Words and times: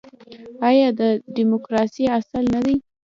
آیا 0.67 0.89
دا 0.99 1.09
د 1.19 1.21
ډیموکراسۍ 1.35 2.05
اصل 2.19 2.43
نه 2.53 2.59
دی؟ 2.65 2.75